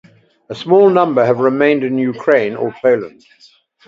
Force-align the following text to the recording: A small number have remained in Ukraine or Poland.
A 0.49 0.55
small 0.55 0.89
number 0.89 1.23
have 1.23 1.37
remained 1.41 1.83
in 1.83 1.99
Ukraine 1.99 2.55
or 2.55 2.73
Poland. 2.81 3.23